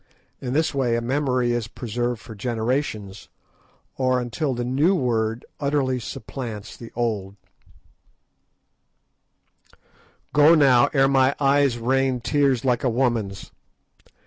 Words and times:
In 0.41 0.53
this 0.53 0.73
way 0.73 0.95
a 0.95 0.99
memory 1.01 1.51
is 1.51 1.67
preserved 1.67 2.19
for 2.21 2.33
generations, 2.33 3.29
or 3.99 4.19
until 4.19 4.55
the 4.55 4.65
new 4.65 4.95
word 4.95 5.45
utterly 5.59 5.99
supplants 5.99 6.75
the 6.75 6.91
old 6.95 7.35
one.—A.Q. 10.33 10.33
"Go 10.33 10.55
now, 10.55 10.87
ere 10.91 11.07
my 11.07 11.35
eyes 11.39 11.77
rain 11.77 12.19
tears 12.19 12.65
like 12.65 12.83
a 12.83 12.89
woman's. 12.89 13.51